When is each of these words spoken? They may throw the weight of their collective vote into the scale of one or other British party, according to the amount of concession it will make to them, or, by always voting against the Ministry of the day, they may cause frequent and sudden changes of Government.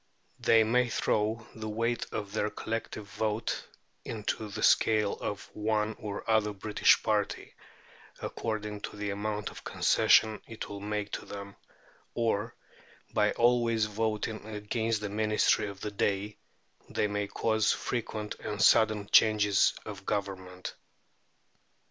They 0.39 0.63
may 0.63 0.89
throw 0.89 1.45
the 1.53 1.69
weight 1.69 2.07
of 2.11 2.33
their 2.33 2.49
collective 2.49 3.05
vote 3.07 3.67
into 4.03 4.49
the 4.49 4.63
scale 4.63 5.13
of 5.17 5.47
one 5.53 5.95
or 5.99 6.27
other 6.27 6.53
British 6.53 7.03
party, 7.03 7.53
according 8.19 8.81
to 8.81 8.95
the 8.97 9.11
amount 9.11 9.51
of 9.51 9.63
concession 9.63 10.41
it 10.47 10.67
will 10.67 10.79
make 10.79 11.11
to 11.11 11.25
them, 11.27 11.55
or, 12.15 12.55
by 13.13 13.33
always 13.33 13.85
voting 13.85 14.43
against 14.47 15.01
the 15.01 15.09
Ministry 15.09 15.67
of 15.67 15.81
the 15.81 15.91
day, 15.91 16.39
they 16.89 17.05
may 17.05 17.27
cause 17.27 17.71
frequent 17.71 18.33
and 18.39 18.59
sudden 18.59 19.07
changes 19.11 19.75
of 19.85 20.07
Government. 20.07 20.73